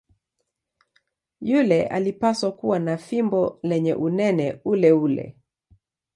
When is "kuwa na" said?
2.51-2.97